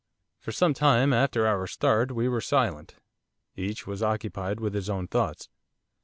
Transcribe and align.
For 0.39 0.51
some 0.51 0.73
time 0.73 1.13
after 1.13 1.45
our 1.45 1.67
start, 1.67 2.11
we 2.11 2.27
were 2.27 2.41
silent. 2.41 2.95
Each 3.55 3.85
was 3.85 4.01
occupied 4.01 4.59
with 4.59 4.73
his 4.73 4.89
own 4.89 5.05
thoughts. 5.07 5.47